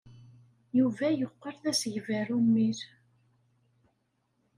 [0.77, 2.79] Yuba yeqqel d asegbar ummil.